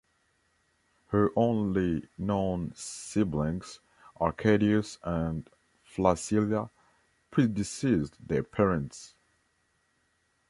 [1.09, 3.81] Her only known siblings,
[4.19, 5.47] Arcadius and
[5.83, 6.71] Flacilla,
[7.29, 9.13] predeceased their parents.